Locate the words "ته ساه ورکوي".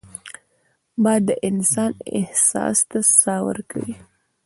2.89-3.95